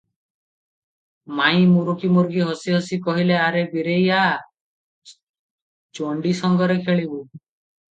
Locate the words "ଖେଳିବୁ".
6.91-7.25